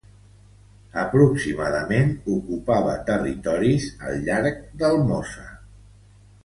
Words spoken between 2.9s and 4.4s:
territoris al